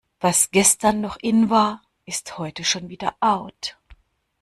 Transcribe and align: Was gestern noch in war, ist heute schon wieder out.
Was 0.19 0.49
gestern 0.49 0.99
noch 0.99 1.15
in 1.21 1.51
war, 1.51 1.83
ist 2.05 2.39
heute 2.39 2.63
schon 2.63 2.89
wieder 2.89 3.13
out. 3.19 3.77